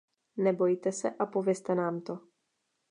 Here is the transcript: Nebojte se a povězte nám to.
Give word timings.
Nebojte 0.37 0.91
se 0.91 1.11
a 1.11 1.25
povězte 1.25 1.75
nám 1.75 2.01
to. 2.01 2.19